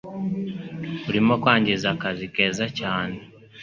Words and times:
Urimo 1.09 1.33
kwangiza 1.41 1.87
akazi 1.95 2.25
keza 2.33 2.65
cyane. 2.79 3.17